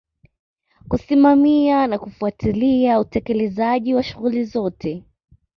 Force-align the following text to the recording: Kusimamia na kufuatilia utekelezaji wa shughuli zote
Kusimamia 0.87 1.87
na 1.87 1.99
kufuatilia 1.99 2.99
utekelezaji 2.99 3.93
wa 3.93 4.03
shughuli 4.03 4.43
zote 4.43 5.03